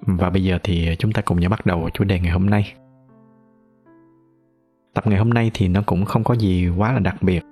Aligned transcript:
và 0.00 0.30
bây 0.30 0.44
giờ 0.44 0.58
thì 0.62 0.96
chúng 0.98 1.12
ta 1.12 1.22
cùng 1.22 1.40
nhau 1.40 1.50
bắt 1.50 1.66
đầu 1.66 1.90
chủ 1.94 2.04
đề 2.04 2.20
ngày 2.20 2.32
hôm 2.32 2.50
nay. 2.50 2.72
Tập 4.94 5.06
ngày 5.06 5.18
hôm 5.18 5.30
nay 5.30 5.50
thì 5.54 5.68
nó 5.68 5.82
cũng 5.86 6.04
không 6.04 6.24
có 6.24 6.34
gì 6.34 6.68
quá 6.68 6.92
là 6.92 6.98
đặc 6.98 7.16
biệt. 7.22 7.42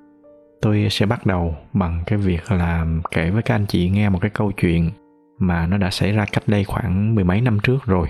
Tôi 0.62 0.86
sẽ 0.90 1.06
bắt 1.06 1.26
đầu 1.26 1.56
bằng 1.72 2.02
cái 2.06 2.18
việc 2.18 2.52
là 2.52 2.86
kể 3.10 3.30
với 3.30 3.42
các 3.42 3.54
anh 3.54 3.66
chị 3.66 3.90
nghe 3.90 4.08
một 4.08 4.18
cái 4.22 4.30
câu 4.30 4.52
chuyện 4.52 4.90
mà 5.38 5.66
nó 5.66 5.78
đã 5.78 5.90
xảy 5.90 6.12
ra 6.12 6.26
cách 6.32 6.44
đây 6.46 6.64
khoảng 6.64 7.14
mười 7.14 7.24
mấy 7.24 7.40
năm 7.40 7.58
trước 7.62 7.84
rồi. 7.86 8.08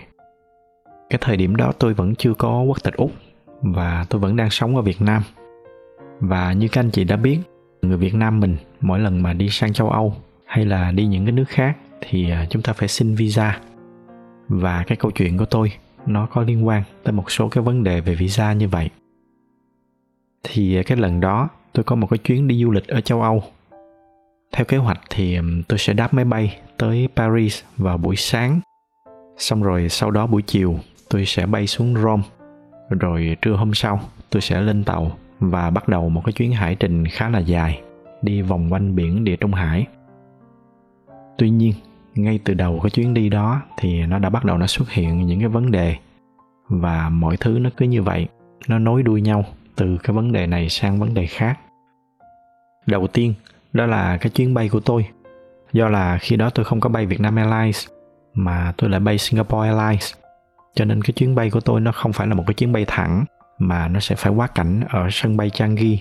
Cái 1.10 1.18
thời 1.20 1.36
điểm 1.36 1.56
đó 1.56 1.72
tôi 1.78 1.94
vẫn 1.94 2.14
chưa 2.14 2.34
có 2.34 2.62
quốc 2.62 2.82
tịch 2.82 2.94
Úc 2.94 3.12
và 3.60 4.06
tôi 4.10 4.20
vẫn 4.20 4.36
đang 4.36 4.50
sống 4.50 4.76
ở 4.76 4.82
Việt 4.82 5.02
Nam. 5.02 5.22
Và 6.20 6.52
như 6.52 6.68
các 6.68 6.80
anh 6.80 6.90
chị 6.90 7.04
đã 7.04 7.16
biết, 7.16 7.38
người 7.82 7.96
Việt 7.96 8.14
Nam 8.14 8.40
mình 8.40 8.56
mỗi 8.80 8.98
lần 9.00 9.22
mà 9.22 9.32
đi 9.32 9.48
sang 9.48 9.72
châu 9.72 9.90
Âu 9.90 10.14
hay 10.46 10.64
là 10.64 10.92
đi 10.92 11.06
những 11.06 11.24
cái 11.24 11.32
nước 11.32 11.48
khác 11.48 11.76
thì 12.00 12.30
à, 12.30 12.46
chúng 12.50 12.62
ta 12.62 12.72
phải 12.72 12.88
xin 12.88 13.14
visa 13.14 13.60
và 14.48 14.84
cái 14.86 14.96
câu 14.96 15.10
chuyện 15.10 15.38
của 15.38 15.44
tôi, 15.44 15.72
nó 16.06 16.26
có 16.26 16.42
liên 16.42 16.66
quan 16.66 16.82
tới 17.02 17.12
một 17.12 17.30
số 17.30 17.48
cái 17.48 17.64
vấn 17.64 17.84
đề 17.84 18.00
về 18.00 18.14
visa 18.14 18.52
như 18.52 18.68
vậy. 18.68 18.90
Thì 20.42 20.82
cái 20.82 20.98
lần 20.98 21.20
đó, 21.20 21.48
tôi 21.72 21.84
có 21.84 21.96
một 21.96 22.06
cái 22.10 22.18
chuyến 22.18 22.48
đi 22.48 22.62
du 22.62 22.70
lịch 22.70 22.88
ở 22.88 23.00
châu 23.00 23.22
âu. 23.22 23.42
Theo 24.52 24.64
kế 24.64 24.76
hoạch 24.76 25.00
thì 25.10 25.38
tôi 25.68 25.78
sẽ 25.78 25.92
đáp 25.92 26.14
máy 26.14 26.24
bay 26.24 26.58
tới 26.78 27.08
paris 27.16 27.62
vào 27.76 27.98
buổi 27.98 28.16
sáng. 28.16 28.60
Xong 29.38 29.62
rồi 29.62 29.88
sau 29.88 30.10
đó 30.10 30.26
buổi 30.26 30.42
chiều, 30.42 30.78
tôi 31.10 31.26
sẽ 31.26 31.46
bay 31.46 31.66
xuống 31.66 31.94
rome. 31.94 32.22
Rồi 33.00 33.36
trưa 33.42 33.56
hôm 33.56 33.74
sau, 33.74 34.00
tôi 34.30 34.42
sẽ 34.42 34.60
lên 34.60 34.84
tàu 34.84 35.18
và 35.40 35.70
bắt 35.70 35.88
đầu 35.88 36.08
một 36.08 36.22
cái 36.24 36.32
chuyến 36.32 36.52
hải 36.52 36.74
trình 36.74 37.06
khá 37.06 37.28
là 37.28 37.38
dài, 37.38 37.82
đi 38.22 38.42
vòng 38.42 38.72
quanh 38.72 38.94
biển 38.94 39.24
địa 39.24 39.36
trung 39.36 39.52
hải. 39.52 39.86
Tuy 41.38 41.50
nhiên 41.50 41.72
ngay 42.14 42.38
từ 42.44 42.54
đầu 42.54 42.80
cái 42.82 42.90
chuyến 42.90 43.14
đi 43.14 43.28
đó 43.28 43.62
thì 43.76 44.06
nó 44.06 44.18
đã 44.18 44.30
bắt 44.30 44.44
đầu 44.44 44.58
nó 44.58 44.66
xuất 44.66 44.90
hiện 44.90 45.26
những 45.26 45.40
cái 45.40 45.48
vấn 45.48 45.70
đề. 45.70 45.96
Và 46.68 47.08
mọi 47.08 47.36
thứ 47.36 47.58
nó 47.58 47.70
cứ 47.76 47.86
như 47.86 48.02
vậy, 48.02 48.28
nó 48.68 48.78
nối 48.78 49.02
đuôi 49.02 49.20
nhau 49.20 49.44
từ 49.76 49.98
cái 50.02 50.16
vấn 50.16 50.32
đề 50.32 50.46
này 50.46 50.68
sang 50.68 51.00
vấn 51.00 51.14
đề 51.14 51.26
khác. 51.26 51.58
Đầu 52.86 53.06
tiên, 53.06 53.34
đó 53.72 53.86
là 53.86 54.16
cái 54.16 54.30
chuyến 54.30 54.54
bay 54.54 54.68
của 54.68 54.80
tôi. 54.80 55.06
Do 55.72 55.88
là 55.88 56.18
khi 56.18 56.36
đó 56.36 56.50
tôi 56.50 56.64
không 56.64 56.80
có 56.80 56.88
bay 56.88 57.06
Vietnam 57.06 57.36
Airlines, 57.36 57.86
mà 58.34 58.72
tôi 58.76 58.90
lại 58.90 59.00
bay 59.00 59.18
Singapore 59.18 59.68
Airlines. 59.68 60.14
Cho 60.74 60.84
nên 60.84 61.02
cái 61.02 61.12
chuyến 61.12 61.34
bay 61.34 61.50
của 61.50 61.60
tôi 61.60 61.80
nó 61.80 61.92
không 61.92 62.12
phải 62.12 62.26
là 62.26 62.34
một 62.34 62.44
cái 62.46 62.54
chuyến 62.54 62.72
bay 62.72 62.84
thẳng, 62.88 63.24
mà 63.58 63.88
nó 63.88 64.00
sẽ 64.00 64.16
phải 64.16 64.32
quá 64.32 64.46
cảnh 64.46 64.80
ở 64.88 65.08
sân 65.10 65.36
bay 65.36 65.50
Changi. 65.50 65.98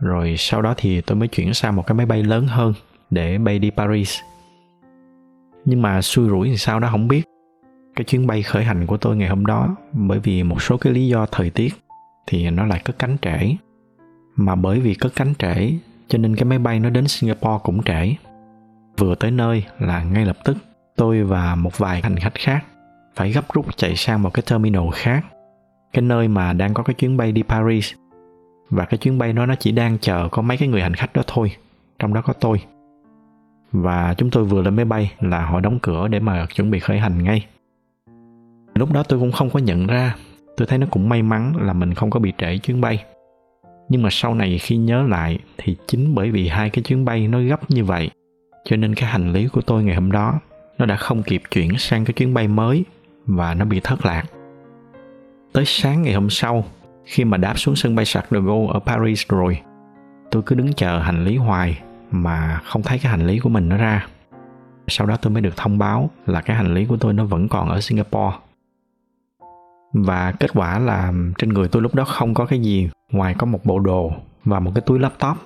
Rồi 0.00 0.34
sau 0.38 0.62
đó 0.62 0.74
thì 0.76 1.00
tôi 1.00 1.16
mới 1.16 1.28
chuyển 1.28 1.54
sang 1.54 1.76
một 1.76 1.86
cái 1.86 1.94
máy 1.94 2.06
bay 2.06 2.22
lớn 2.22 2.46
hơn 2.46 2.74
để 3.10 3.38
bay 3.38 3.58
đi 3.58 3.70
Paris 3.70 4.18
nhưng 5.64 5.82
mà 5.82 6.02
xui 6.02 6.28
rủi 6.28 6.48
thì 6.48 6.56
sao 6.56 6.80
đó 6.80 6.88
không 6.90 7.08
biết. 7.08 7.22
Cái 7.96 8.04
chuyến 8.04 8.26
bay 8.26 8.42
khởi 8.42 8.64
hành 8.64 8.86
của 8.86 8.96
tôi 8.96 9.16
ngày 9.16 9.28
hôm 9.28 9.46
đó, 9.46 9.76
bởi 9.92 10.18
vì 10.18 10.42
một 10.42 10.62
số 10.62 10.76
cái 10.76 10.92
lý 10.92 11.08
do 11.08 11.26
thời 11.26 11.50
tiết 11.50 11.74
thì 12.26 12.50
nó 12.50 12.66
lại 12.66 12.80
cất 12.84 12.98
cánh 12.98 13.16
trễ. 13.22 13.56
Mà 14.36 14.54
bởi 14.54 14.80
vì 14.80 14.94
cất 14.94 15.12
cánh 15.16 15.34
trễ, 15.38 15.72
cho 16.08 16.18
nên 16.18 16.36
cái 16.36 16.44
máy 16.44 16.58
bay 16.58 16.80
nó 16.80 16.90
đến 16.90 17.08
Singapore 17.08 17.58
cũng 17.62 17.82
trễ. 17.82 18.14
Vừa 18.98 19.14
tới 19.14 19.30
nơi 19.30 19.64
là 19.78 20.02
ngay 20.02 20.24
lập 20.24 20.36
tức, 20.44 20.56
tôi 20.96 21.24
và 21.24 21.54
một 21.54 21.78
vài 21.78 22.00
hành 22.02 22.16
khách 22.16 22.34
khác 22.34 22.64
phải 23.14 23.32
gấp 23.32 23.52
rút 23.52 23.76
chạy 23.76 23.96
sang 23.96 24.22
một 24.22 24.34
cái 24.34 24.42
terminal 24.50 24.90
khác. 24.92 25.24
Cái 25.92 26.02
nơi 26.02 26.28
mà 26.28 26.52
đang 26.52 26.74
có 26.74 26.82
cái 26.82 26.94
chuyến 26.94 27.16
bay 27.16 27.32
đi 27.32 27.42
Paris. 27.42 27.92
Và 28.70 28.84
cái 28.84 28.98
chuyến 28.98 29.18
bay 29.18 29.32
đó 29.32 29.46
nó 29.46 29.54
chỉ 29.54 29.72
đang 29.72 29.98
chờ 29.98 30.28
có 30.30 30.42
mấy 30.42 30.56
cái 30.56 30.68
người 30.68 30.82
hành 30.82 30.94
khách 30.94 31.12
đó 31.12 31.22
thôi, 31.26 31.52
trong 31.98 32.14
đó 32.14 32.22
có 32.22 32.32
tôi 32.32 32.62
và 33.74 34.14
chúng 34.18 34.30
tôi 34.30 34.44
vừa 34.44 34.62
lên 34.62 34.76
máy 34.76 34.84
bay 34.84 35.12
là 35.20 35.46
họ 35.46 35.60
đóng 35.60 35.78
cửa 35.82 36.08
để 36.08 36.20
mà 36.20 36.46
chuẩn 36.54 36.70
bị 36.70 36.78
khởi 36.78 36.98
hành 36.98 37.22
ngay. 37.22 37.46
Lúc 38.74 38.92
đó 38.92 39.02
tôi 39.02 39.18
cũng 39.18 39.32
không 39.32 39.50
có 39.50 39.58
nhận 39.58 39.86
ra. 39.86 40.16
Tôi 40.56 40.66
thấy 40.66 40.78
nó 40.78 40.86
cũng 40.90 41.08
may 41.08 41.22
mắn 41.22 41.52
là 41.60 41.72
mình 41.72 41.94
không 41.94 42.10
có 42.10 42.20
bị 42.20 42.32
trễ 42.38 42.58
chuyến 42.58 42.80
bay. 42.80 43.04
Nhưng 43.88 44.02
mà 44.02 44.08
sau 44.12 44.34
này 44.34 44.58
khi 44.58 44.76
nhớ 44.76 45.02
lại 45.02 45.38
thì 45.58 45.76
chính 45.86 46.14
bởi 46.14 46.30
vì 46.30 46.48
hai 46.48 46.70
cái 46.70 46.82
chuyến 46.82 47.04
bay 47.04 47.28
nó 47.28 47.40
gấp 47.40 47.70
như 47.70 47.84
vậy, 47.84 48.10
cho 48.64 48.76
nên 48.76 48.94
cái 48.94 49.08
hành 49.08 49.32
lý 49.32 49.48
của 49.48 49.60
tôi 49.60 49.84
ngày 49.84 49.94
hôm 49.94 50.12
đó 50.12 50.40
nó 50.78 50.86
đã 50.86 50.96
không 50.96 51.22
kịp 51.22 51.42
chuyển 51.50 51.78
sang 51.78 52.04
cái 52.04 52.14
chuyến 52.14 52.34
bay 52.34 52.48
mới 52.48 52.84
và 53.26 53.54
nó 53.54 53.64
bị 53.64 53.80
thất 53.84 54.06
lạc. 54.06 54.24
Tới 55.52 55.64
sáng 55.64 56.02
ngày 56.02 56.14
hôm 56.14 56.30
sau, 56.30 56.64
khi 57.04 57.24
mà 57.24 57.36
đáp 57.36 57.58
xuống 57.58 57.76
sân 57.76 57.94
bay 57.94 58.04
Charles 58.04 58.30
de 58.30 58.40
Gaulle 58.40 58.72
ở 58.72 58.78
Paris 58.78 59.28
rồi, 59.28 59.60
tôi 60.30 60.42
cứ 60.46 60.54
đứng 60.54 60.72
chờ 60.72 60.98
hành 60.98 61.24
lý 61.24 61.36
hoài 61.36 61.78
mà 62.14 62.60
không 62.64 62.82
thấy 62.82 62.98
cái 62.98 63.10
hành 63.10 63.26
lý 63.26 63.38
của 63.38 63.48
mình 63.48 63.68
nó 63.68 63.76
ra. 63.76 64.06
Sau 64.88 65.06
đó 65.06 65.16
tôi 65.16 65.32
mới 65.32 65.42
được 65.42 65.56
thông 65.56 65.78
báo 65.78 66.10
là 66.26 66.40
cái 66.40 66.56
hành 66.56 66.74
lý 66.74 66.86
của 66.86 66.96
tôi 66.96 67.12
nó 67.12 67.24
vẫn 67.24 67.48
còn 67.48 67.68
ở 67.68 67.80
singapore. 67.80 68.36
Và 69.92 70.32
kết 70.32 70.50
quả 70.54 70.78
là 70.78 71.12
trên 71.38 71.52
người 71.52 71.68
tôi 71.68 71.82
lúc 71.82 71.94
đó 71.94 72.04
không 72.04 72.34
có 72.34 72.46
cái 72.46 72.60
gì, 72.60 72.90
ngoài 73.10 73.34
có 73.38 73.46
một 73.46 73.64
bộ 73.64 73.78
đồ 73.78 74.12
và 74.44 74.60
một 74.60 74.72
cái 74.74 74.82
túi 74.86 74.98
laptop. 74.98 75.36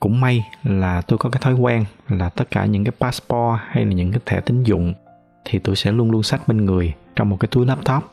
Cũng 0.00 0.20
may 0.20 0.44
là 0.62 1.00
tôi 1.00 1.18
có 1.18 1.30
cái 1.30 1.42
thói 1.42 1.54
quen 1.54 1.84
là 2.08 2.28
tất 2.28 2.50
cả 2.50 2.66
những 2.66 2.84
cái 2.84 2.92
passport 3.00 3.60
hay 3.66 3.84
là 3.84 3.92
những 3.92 4.12
cái 4.12 4.20
thẻ 4.26 4.40
tín 4.40 4.62
dụng 4.62 4.94
thì 5.44 5.58
tôi 5.58 5.76
sẽ 5.76 5.92
luôn 5.92 6.10
luôn 6.10 6.22
sách 6.22 6.48
bên 6.48 6.64
người 6.64 6.94
trong 7.16 7.28
một 7.28 7.36
cái 7.40 7.48
túi 7.52 7.66
laptop. 7.66 8.04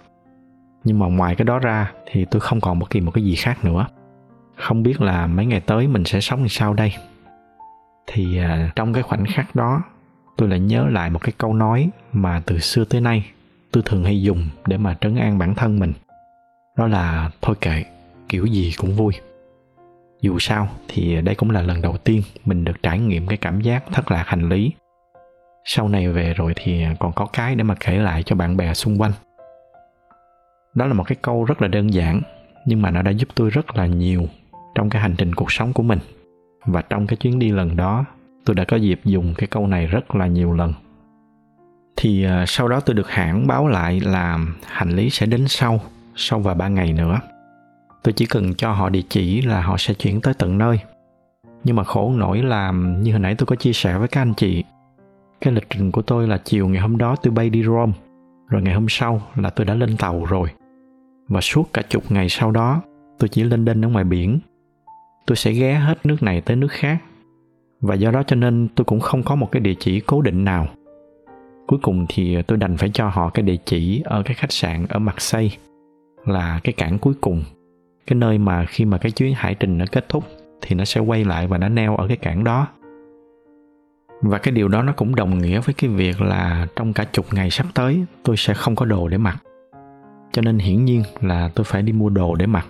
Nhưng 0.83 0.99
mà 0.99 1.07
ngoài 1.07 1.35
cái 1.35 1.45
đó 1.45 1.59
ra 1.59 1.91
thì 2.05 2.25
tôi 2.25 2.39
không 2.39 2.61
còn 2.61 2.79
bất 2.79 2.89
kỳ 2.89 3.01
một 3.01 3.11
cái 3.11 3.23
gì 3.23 3.35
khác 3.35 3.65
nữa. 3.65 3.87
Không 4.55 4.83
biết 4.83 5.01
là 5.01 5.27
mấy 5.27 5.45
ngày 5.45 5.59
tới 5.59 5.87
mình 5.87 6.05
sẽ 6.05 6.19
sống 6.19 6.41
như 6.41 6.47
sao 6.47 6.73
đây 6.73 6.93
thì 8.13 8.37
à, 8.37 8.71
trong 8.75 8.93
cái 8.93 9.03
khoảnh 9.03 9.25
khắc 9.25 9.55
đó, 9.55 9.83
tôi 10.37 10.49
lại 10.49 10.59
nhớ 10.59 10.87
lại 10.91 11.09
một 11.09 11.19
cái 11.19 11.33
câu 11.37 11.53
nói 11.53 11.89
mà 12.13 12.41
từ 12.45 12.59
xưa 12.59 12.85
tới 12.85 13.01
nay 13.01 13.25
tôi 13.71 13.83
thường 13.85 14.03
hay 14.03 14.21
dùng 14.21 14.47
để 14.67 14.77
mà 14.77 14.97
trấn 15.01 15.15
an 15.15 15.37
bản 15.37 15.55
thân 15.55 15.79
mình. 15.79 15.93
Đó 16.77 16.87
là, 16.87 17.31
thôi 17.41 17.55
kệ, 17.61 17.83
kiểu 18.29 18.45
gì 18.45 18.73
cũng 18.77 18.95
vui. 18.95 19.13
Dù 20.21 20.39
sao 20.39 20.67
thì 20.87 21.21
đây 21.21 21.35
cũng 21.35 21.51
là 21.51 21.61
lần 21.61 21.81
đầu 21.81 21.97
tiên 21.97 22.21
mình 22.45 22.65
được 22.65 22.83
trải 22.83 22.99
nghiệm 22.99 23.27
cái 23.27 23.37
cảm 23.37 23.61
giác 23.61 23.83
thất 23.91 24.11
lạc 24.11 24.23
hành 24.27 24.49
lý. 24.49 24.71
Sau 25.65 25.89
này 25.89 26.09
về 26.09 26.33
rồi 26.33 26.53
thì 26.55 26.83
còn 26.99 27.13
có 27.13 27.25
cái 27.25 27.55
để 27.55 27.63
mà 27.63 27.75
kể 27.79 27.97
lại 27.97 28.23
cho 28.23 28.35
bạn 28.35 28.57
bè 28.57 28.73
xung 28.73 29.01
quanh. 29.01 29.11
Đó 30.73 30.85
là 30.85 30.93
một 30.93 31.03
cái 31.03 31.17
câu 31.21 31.43
rất 31.43 31.61
là 31.61 31.67
đơn 31.67 31.93
giản, 31.93 32.21
nhưng 32.65 32.81
mà 32.81 32.91
nó 32.91 33.01
đã 33.01 33.11
giúp 33.11 33.29
tôi 33.35 33.49
rất 33.49 33.75
là 33.75 33.85
nhiều 33.85 34.27
trong 34.75 34.89
cái 34.89 35.01
hành 35.01 35.15
trình 35.17 35.35
cuộc 35.35 35.51
sống 35.51 35.73
của 35.73 35.83
mình 35.83 35.99
và 36.65 36.81
trong 36.81 37.07
cái 37.07 37.17
chuyến 37.17 37.39
đi 37.39 37.51
lần 37.51 37.75
đó 37.75 38.05
tôi 38.45 38.55
đã 38.55 38.63
có 38.63 38.77
dịp 38.77 38.99
dùng 39.03 39.33
cái 39.37 39.47
câu 39.47 39.67
này 39.67 39.87
rất 39.87 40.15
là 40.15 40.27
nhiều 40.27 40.53
lần. 40.53 40.73
Thì 41.95 42.25
uh, 42.25 42.49
sau 42.49 42.67
đó 42.67 42.79
tôi 42.79 42.93
được 42.93 43.09
hãng 43.09 43.47
báo 43.47 43.67
lại 43.67 43.99
là 43.99 44.39
hành 44.65 44.89
lý 44.89 45.09
sẽ 45.09 45.25
đến 45.25 45.47
sau 45.47 45.81
sau 46.15 46.39
vài 46.39 46.55
ba 46.55 46.67
ngày 46.67 46.93
nữa. 46.93 47.19
Tôi 48.03 48.13
chỉ 48.13 48.25
cần 48.25 48.53
cho 48.53 48.71
họ 48.71 48.89
địa 48.89 49.01
chỉ 49.09 49.41
là 49.41 49.61
họ 49.61 49.77
sẽ 49.77 49.93
chuyển 49.93 50.21
tới 50.21 50.33
tận 50.33 50.57
nơi. 50.57 50.79
Nhưng 51.63 51.75
mà 51.75 51.83
khổ 51.83 52.13
nổi 52.15 52.41
là 52.43 52.71
như 52.71 53.11
hồi 53.11 53.19
nãy 53.19 53.35
tôi 53.35 53.45
có 53.45 53.55
chia 53.55 53.73
sẻ 53.73 53.97
với 53.97 54.07
các 54.07 54.21
anh 54.21 54.33
chị 54.33 54.63
cái 55.41 55.53
lịch 55.53 55.69
trình 55.69 55.91
của 55.91 56.01
tôi 56.01 56.27
là 56.27 56.37
chiều 56.37 56.67
ngày 56.67 56.81
hôm 56.81 56.97
đó 56.97 57.15
tôi 57.23 57.33
bay 57.33 57.49
đi 57.49 57.63
Rome 57.63 57.93
rồi 58.49 58.61
ngày 58.61 58.73
hôm 58.73 58.85
sau 58.89 59.21
là 59.35 59.49
tôi 59.49 59.65
đã 59.65 59.73
lên 59.73 59.97
tàu 59.97 60.25
rồi. 60.25 60.49
Và 61.27 61.41
suốt 61.41 61.69
cả 61.73 61.81
chục 61.89 62.11
ngày 62.11 62.29
sau 62.29 62.51
đó 62.51 62.81
tôi 63.19 63.29
chỉ 63.29 63.43
lên 63.43 63.65
đên 63.65 63.85
ở 63.85 63.89
ngoài 63.89 64.05
biển 64.05 64.39
tôi 65.29 65.35
sẽ 65.35 65.51
ghé 65.51 65.73
hết 65.73 66.05
nước 66.05 66.23
này 66.23 66.41
tới 66.41 66.55
nước 66.55 66.71
khác. 66.71 66.97
Và 67.81 67.95
do 67.95 68.11
đó 68.11 68.23
cho 68.23 68.35
nên 68.35 68.67
tôi 68.75 68.85
cũng 68.85 68.99
không 68.99 69.23
có 69.23 69.35
một 69.35 69.51
cái 69.51 69.59
địa 69.59 69.73
chỉ 69.79 69.99
cố 69.99 70.21
định 70.21 70.45
nào. 70.45 70.67
Cuối 71.67 71.79
cùng 71.81 72.05
thì 72.09 72.41
tôi 72.41 72.57
đành 72.57 72.77
phải 72.77 72.89
cho 72.93 73.09
họ 73.09 73.29
cái 73.29 73.43
địa 73.43 73.55
chỉ 73.65 74.01
ở 74.05 74.23
cái 74.23 74.33
khách 74.33 74.51
sạn 74.51 74.85
ở 74.89 74.99
mặt 74.99 75.21
xây, 75.21 75.51
là 76.25 76.59
cái 76.63 76.73
cảng 76.73 76.99
cuối 76.99 77.13
cùng. 77.21 77.43
Cái 78.07 78.15
nơi 78.15 78.37
mà 78.37 78.65
khi 78.65 78.85
mà 78.85 78.97
cái 78.97 79.11
chuyến 79.11 79.33
hải 79.33 79.55
trình 79.55 79.77
nó 79.77 79.85
kết 79.91 80.09
thúc 80.09 80.23
thì 80.61 80.75
nó 80.75 80.85
sẽ 80.85 81.01
quay 81.01 81.25
lại 81.25 81.47
và 81.47 81.57
nó 81.57 81.69
neo 81.69 81.95
ở 81.95 82.07
cái 82.07 82.17
cảng 82.17 82.43
đó. 82.43 82.67
Và 84.21 84.37
cái 84.37 84.51
điều 84.51 84.67
đó 84.67 84.83
nó 84.83 84.93
cũng 84.93 85.15
đồng 85.15 85.37
nghĩa 85.37 85.59
với 85.59 85.73
cái 85.73 85.89
việc 85.89 86.21
là 86.21 86.67
trong 86.75 86.93
cả 86.93 87.03
chục 87.03 87.25
ngày 87.33 87.49
sắp 87.49 87.67
tới, 87.73 88.05
tôi 88.23 88.37
sẽ 88.37 88.53
không 88.53 88.75
có 88.75 88.85
đồ 88.85 89.07
để 89.07 89.17
mặc. 89.17 89.37
Cho 90.31 90.41
nên 90.41 90.59
hiển 90.59 90.85
nhiên 90.85 91.03
là 91.21 91.49
tôi 91.55 91.63
phải 91.63 91.81
đi 91.81 91.93
mua 91.93 92.09
đồ 92.09 92.35
để 92.35 92.45
mặc 92.45 92.65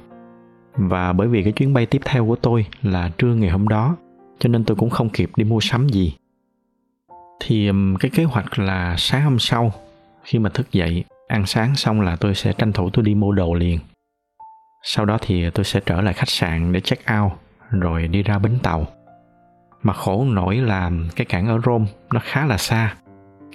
và 0.79 1.13
bởi 1.13 1.27
vì 1.27 1.43
cái 1.43 1.53
chuyến 1.53 1.73
bay 1.73 1.85
tiếp 1.85 2.01
theo 2.05 2.27
của 2.27 2.35
tôi 2.35 2.65
là 2.81 3.09
trưa 3.17 3.33
ngày 3.33 3.49
hôm 3.49 3.67
đó, 3.67 3.95
cho 4.39 4.49
nên 4.49 4.63
tôi 4.63 4.77
cũng 4.77 4.89
không 4.89 5.09
kịp 5.09 5.29
đi 5.35 5.43
mua 5.43 5.59
sắm 5.59 5.87
gì. 5.87 6.13
Thì 7.39 7.67
um, 7.67 7.95
cái 7.95 8.11
kế 8.13 8.23
hoạch 8.23 8.59
là 8.59 8.95
sáng 8.97 9.23
hôm 9.23 9.39
sau, 9.39 9.71
khi 10.23 10.39
mà 10.39 10.49
thức 10.49 10.71
dậy, 10.71 11.03
ăn 11.27 11.45
sáng 11.45 11.75
xong 11.75 12.01
là 12.01 12.15
tôi 12.15 12.35
sẽ 12.35 12.53
tranh 12.53 12.73
thủ 12.73 12.89
tôi 12.89 13.05
đi 13.05 13.15
mua 13.15 13.31
đồ 13.31 13.53
liền. 13.53 13.79
Sau 14.83 15.05
đó 15.05 15.17
thì 15.21 15.49
tôi 15.49 15.65
sẽ 15.65 15.79
trở 15.85 16.01
lại 16.01 16.13
khách 16.13 16.29
sạn 16.29 16.71
để 16.71 16.79
check 16.79 17.03
out, 17.19 17.31
rồi 17.71 18.07
đi 18.07 18.23
ra 18.23 18.39
bến 18.39 18.57
tàu. 18.63 18.87
Mà 19.83 19.93
khổ 19.93 20.25
nổi 20.25 20.55
là 20.55 20.91
cái 21.15 21.25
cảng 21.25 21.47
ở 21.47 21.59
Rome 21.65 21.85
nó 22.13 22.19
khá 22.23 22.45
là 22.45 22.57
xa. 22.57 22.95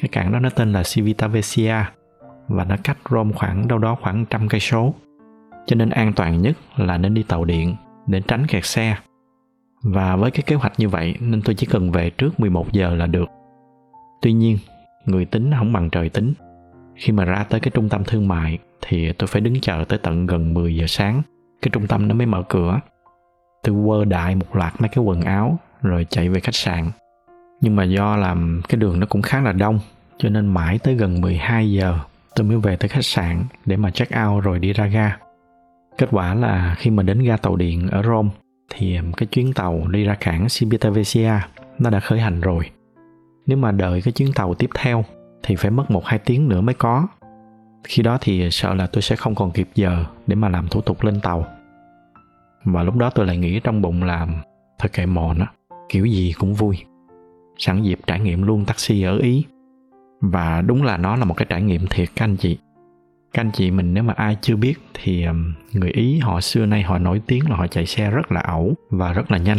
Cái 0.00 0.08
cảng 0.08 0.32
đó 0.32 0.38
nó 0.38 0.50
tên 0.50 0.72
là 0.72 0.82
Civitavecchia 0.94 1.84
và 2.48 2.64
nó 2.64 2.76
cách 2.84 2.98
Rome 3.10 3.32
khoảng 3.32 3.68
đâu 3.68 3.78
đó 3.78 3.96
khoảng 4.00 4.24
trăm 4.26 4.48
cây 4.48 4.60
số 4.60 4.94
cho 5.66 5.76
nên 5.76 5.90
an 5.90 6.12
toàn 6.16 6.42
nhất 6.42 6.56
là 6.76 6.98
nên 6.98 7.14
đi 7.14 7.22
tàu 7.22 7.44
điện 7.44 7.76
để 8.06 8.20
tránh 8.28 8.46
kẹt 8.46 8.64
xe 8.64 8.96
và 9.82 10.16
với 10.16 10.30
cái 10.30 10.42
kế 10.46 10.56
hoạch 10.56 10.72
như 10.78 10.88
vậy 10.88 11.14
nên 11.20 11.42
tôi 11.42 11.54
chỉ 11.54 11.66
cần 11.66 11.90
về 11.90 12.10
trước 12.10 12.40
11 12.40 12.72
giờ 12.72 12.94
là 12.94 13.06
được. 13.06 13.28
Tuy 14.22 14.32
nhiên, 14.32 14.58
người 15.04 15.24
tính 15.24 15.50
không 15.58 15.72
bằng 15.72 15.90
trời 15.90 16.08
tính. 16.08 16.32
Khi 16.96 17.12
mà 17.12 17.24
ra 17.24 17.44
tới 17.48 17.60
cái 17.60 17.70
trung 17.74 17.88
tâm 17.88 18.04
thương 18.04 18.28
mại 18.28 18.58
thì 18.80 19.12
tôi 19.12 19.26
phải 19.26 19.40
đứng 19.40 19.60
chờ 19.60 19.84
tới 19.88 19.98
tận 19.98 20.26
gần 20.26 20.54
10 20.54 20.76
giờ 20.76 20.86
sáng. 20.88 21.22
Cái 21.62 21.70
trung 21.72 21.86
tâm 21.86 22.08
nó 22.08 22.14
mới 22.14 22.26
mở 22.26 22.42
cửa. 22.48 22.80
Tôi 23.62 23.84
quơ 23.86 24.04
đại 24.04 24.34
một 24.34 24.56
loạt 24.56 24.80
mấy 24.80 24.88
cái 24.88 25.04
quần 25.04 25.22
áo 25.22 25.58
rồi 25.82 26.06
chạy 26.10 26.28
về 26.28 26.40
khách 26.40 26.54
sạn. 26.54 26.90
Nhưng 27.60 27.76
mà 27.76 27.84
do 27.84 28.16
làm 28.16 28.60
cái 28.68 28.76
đường 28.76 29.00
nó 29.00 29.06
cũng 29.06 29.22
khá 29.22 29.40
là 29.40 29.52
đông 29.52 29.78
cho 30.18 30.28
nên 30.28 30.46
mãi 30.46 30.78
tới 30.78 30.94
gần 30.94 31.20
12 31.20 31.72
giờ 31.72 31.98
tôi 32.34 32.46
mới 32.46 32.56
về 32.56 32.76
tới 32.76 32.88
khách 32.88 33.04
sạn 33.04 33.44
để 33.66 33.76
mà 33.76 33.90
check 33.90 34.12
out 34.26 34.44
rồi 34.44 34.58
đi 34.58 34.72
ra 34.72 34.86
ga. 34.86 35.16
Kết 35.98 36.08
quả 36.10 36.34
là 36.34 36.74
khi 36.78 36.90
mà 36.90 37.02
đến 37.02 37.18
ga 37.18 37.36
tàu 37.36 37.56
điện 37.56 37.88
ở 37.90 38.02
Rome 38.02 38.30
thì 38.70 38.98
cái 39.16 39.26
chuyến 39.26 39.52
tàu 39.52 39.88
đi 39.88 40.04
ra 40.04 40.14
cảng 40.14 40.46
Civitavecchia 40.48 41.32
nó 41.78 41.90
đã 41.90 42.00
khởi 42.00 42.20
hành 42.20 42.40
rồi. 42.40 42.70
Nếu 43.46 43.58
mà 43.58 43.72
đợi 43.72 44.02
cái 44.02 44.12
chuyến 44.12 44.32
tàu 44.32 44.54
tiếp 44.54 44.70
theo 44.74 45.04
thì 45.42 45.56
phải 45.56 45.70
mất 45.70 45.90
một 45.90 46.06
hai 46.06 46.18
tiếng 46.18 46.48
nữa 46.48 46.60
mới 46.60 46.74
có. 46.74 47.06
Khi 47.84 48.02
đó 48.02 48.18
thì 48.20 48.50
sợ 48.50 48.74
là 48.74 48.86
tôi 48.86 49.02
sẽ 49.02 49.16
không 49.16 49.34
còn 49.34 49.50
kịp 49.50 49.68
giờ 49.74 50.04
để 50.26 50.34
mà 50.36 50.48
làm 50.48 50.68
thủ 50.68 50.80
tục 50.80 51.04
lên 51.04 51.20
tàu. 51.20 51.46
Và 52.64 52.82
lúc 52.82 52.96
đó 52.96 53.10
tôi 53.10 53.26
lại 53.26 53.36
nghĩ 53.36 53.60
trong 53.60 53.82
bụng 53.82 54.02
là 54.02 54.26
thật 54.78 54.92
kệ 54.92 55.06
mòn 55.06 55.38
á, 55.38 55.46
kiểu 55.88 56.04
gì 56.04 56.32
cũng 56.38 56.54
vui. 56.54 56.76
Sẵn 57.58 57.82
dịp 57.82 57.98
trải 58.06 58.20
nghiệm 58.20 58.42
luôn 58.42 58.64
taxi 58.64 59.02
ở 59.02 59.18
Ý. 59.18 59.44
Và 60.20 60.62
đúng 60.66 60.82
là 60.82 60.96
nó 60.96 61.16
là 61.16 61.24
một 61.24 61.34
cái 61.34 61.46
trải 61.48 61.62
nghiệm 61.62 61.86
thiệt 61.86 62.08
các 62.16 62.24
anh 62.24 62.36
chị 62.36 62.58
các 63.34 63.42
anh 63.42 63.50
chị 63.50 63.70
mình 63.70 63.94
nếu 63.94 64.02
mà 64.02 64.12
ai 64.16 64.36
chưa 64.40 64.56
biết 64.56 64.74
thì 64.94 65.26
người 65.72 65.90
ý 65.90 66.18
họ 66.18 66.40
xưa 66.40 66.66
nay 66.66 66.82
họ 66.82 66.98
nổi 66.98 67.22
tiếng 67.26 67.50
là 67.50 67.56
họ 67.56 67.66
chạy 67.66 67.86
xe 67.86 68.10
rất 68.10 68.32
là 68.32 68.40
ẩu 68.40 68.74
và 68.90 69.12
rất 69.12 69.30
là 69.30 69.38
nhanh. 69.38 69.58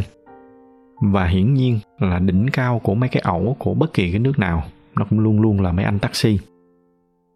Và 1.01 1.25
hiển 1.25 1.54
nhiên 1.54 1.80
là 2.00 2.19
đỉnh 2.19 2.48
cao 2.54 2.80
của 2.80 2.95
mấy 2.95 3.10
cái 3.10 3.22
ẩu 3.22 3.56
của 3.60 3.74
bất 3.74 3.94
kỳ 3.94 4.12
cái 4.12 4.19
nước 4.19 4.39
nào, 4.39 4.63
nó 4.95 5.06
cũng 5.10 5.19
luôn 5.19 5.42
luôn 5.42 5.62
là 5.62 5.72
mấy 5.72 5.86
anh 5.86 6.00
taxi. 6.00 6.39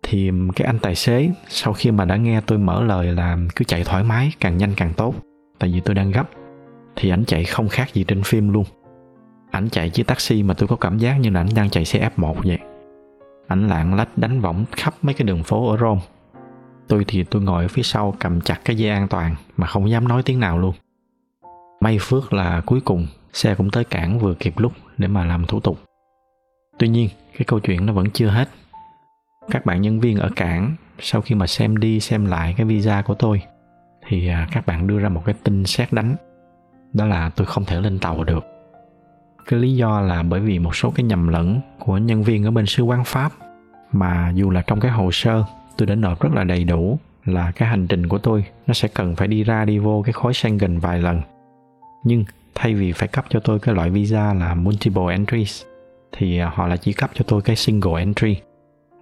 Thì 0.03 0.31
cái 0.55 0.65
anh 0.65 0.79
tài 0.79 0.95
xế 0.95 1.29
sau 1.47 1.73
khi 1.73 1.91
mà 1.91 2.05
đã 2.05 2.15
nghe 2.15 2.41
tôi 2.41 2.57
mở 2.57 2.83
lời 2.83 3.07
là 3.13 3.37
cứ 3.55 3.65
chạy 3.65 3.83
thoải 3.83 4.03
mái, 4.03 4.31
càng 4.39 4.57
nhanh 4.57 4.73
càng 4.77 4.93
tốt, 4.93 5.15
tại 5.59 5.71
vì 5.73 5.79
tôi 5.79 5.95
đang 5.95 6.11
gấp, 6.11 6.29
thì 6.95 7.09
ảnh 7.09 7.25
chạy 7.25 7.43
không 7.43 7.69
khác 7.69 7.93
gì 7.93 8.03
trên 8.07 8.23
phim 8.23 8.53
luôn. 8.53 8.63
Ảnh 9.51 9.69
chạy 9.69 9.89
chiếc 9.89 10.07
taxi 10.07 10.43
mà 10.43 10.53
tôi 10.53 10.67
có 10.67 10.75
cảm 10.75 10.97
giác 10.97 11.19
như 11.19 11.29
là 11.29 11.39
ảnh 11.39 11.49
đang 11.55 11.69
chạy 11.69 11.85
xe 11.85 12.09
F1 12.17 12.33
vậy. 12.33 12.59
Ảnh 13.47 13.67
lạng 13.67 13.93
lách 13.93 14.17
đánh 14.17 14.41
võng 14.41 14.65
khắp 14.71 14.93
mấy 15.01 15.13
cái 15.13 15.25
đường 15.25 15.43
phố 15.43 15.69
ở 15.71 15.77
Rome 15.77 16.01
tôi 16.89 17.05
thì 17.07 17.23
tôi 17.23 17.41
ngồi 17.41 17.63
ở 17.63 17.67
phía 17.67 17.83
sau 17.83 18.13
cầm 18.19 18.41
chặt 18.41 18.59
cái 18.65 18.75
dây 18.75 18.89
an 18.89 19.07
toàn 19.07 19.35
mà 19.57 19.67
không 19.67 19.89
dám 19.89 20.07
nói 20.07 20.23
tiếng 20.23 20.39
nào 20.39 20.57
luôn. 20.57 20.73
May 21.81 21.97
phước 22.01 22.33
là 22.33 22.61
cuối 22.65 22.81
cùng 22.81 23.07
xe 23.33 23.55
cũng 23.55 23.69
tới 23.69 23.83
cảng 23.83 24.19
vừa 24.19 24.33
kịp 24.33 24.53
lúc 24.57 24.73
để 24.97 25.07
mà 25.07 25.25
làm 25.25 25.45
thủ 25.45 25.59
tục. 25.59 25.79
Tuy 26.79 26.87
nhiên, 26.87 27.09
cái 27.37 27.45
câu 27.47 27.59
chuyện 27.59 27.85
nó 27.85 27.93
vẫn 27.93 28.09
chưa 28.09 28.27
hết. 28.27 28.49
Các 29.51 29.65
bạn 29.65 29.81
nhân 29.81 29.99
viên 29.99 30.17
ở 30.17 30.29
cảng, 30.35 30.75
sau 30.99 31.21
khi 31.21 31.35
mà 31.35 31.47
xem 31.47 31.77
đi 31.77 31.99
xem 31.99 32.25
lại 32.25 32.53
cái 32.57 32.65
visa 32.65 33.01
của 33.01 33.13
tôi, 33.13 33.41
thì 34.07 34.27
à, 34.27 34.47
các 34.51 34.65
bạn 34.65 34.87
đưa 34.87 34.99
ra 34.99 35.09
một 35.09 35.21
cái 35.25 35.35
tin 35.43 35.65
xét 35.65 35.93
đánh. 35.93 36.15
Đó 36.93 37.05
là 37.05 37.29
tôi 37.29 37.47
không 37.47 37.65
thể 37.65 37.81
lên 37.81 37.99
tàu 37.99 38.23
được. 38.23 38.45
Cái 39.45 39.59
lý 39.59 39.75
do 39.75 40.01
là 40.01 40.23
bởi 40.23 40.39
vì 40.39 40.59
một 40.59 40.75
số 40.75 40.91
cái 40.95 41.03
nhầm 41.03 41.27
lẫn 41.27 41.61
của 41.79 41.97
nhân 41.97 42.23
viên 42.23 42.45
ở 42.45 42.51
bên 42.51 42.65
sứ 42.65 42.83
quán 42.83 43.03
pháp 43.05 43.31
mà 43.91 44.31
dù 44.35 44.49
là 44.49 44.61
trong 44.61 44.79
cái 44.79 44.91
hồ 44.91 45.09
sơ 45.11 45.43
tôi 45.79 45.85
đã 45.85 45.95
nộp 45.95 46.21
rất 46.21 46.33
là 46.33 46.43
đầy 46.43 46.63
đủ 46.63 46.99
là 47.25 47.51
cái 47.51 47.69
hành 47.69 47.87
trình 47.87 48.07
của 48.07 48.17
tôi 48.17 48.43
nó 48.67 48.73
sẽ 48.73 48.87
cần 48.87 49.15
phải 49.15 49.27
đi 49.27 49.43
ra 49.43 49.65
đi 49.65 49.77
vô 49.77 50.01
cái 50.05 50.13
khối 50.13 50.33
Schengen 50.33 50.79
vài 50.79 50.99
lần. 50.99 51.21
Nhưng 52.03 52.23
thay 52.55 52.73
vì 52.73 52.91
phải 52.91 53.07
cấp 53.07 53.25
cho 53.29 53.39
tôi 53.39 53.59
cái 53.59 53.75
loại 53.75 53.89
visa 53.89 54.33
là 54.33 54.55
multiple 54.55 55.03
entries 55.09 55.63
thì 56.11 56.39
à, 56.39 56.51
họ 56.55 56.67
lại 56.67 56.77
chỉ 56.77 56.93
cấp 56.93 57.09
cho 57.13 57.25
tôi 57.27 57.41
cái 57.41 57.55
single 57.55 57.99
entry. 57.99 58.37